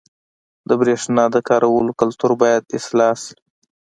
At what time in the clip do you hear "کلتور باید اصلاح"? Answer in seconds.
2.01-3.13